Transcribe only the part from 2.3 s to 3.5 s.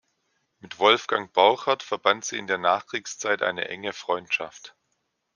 in der Nachkriegszeit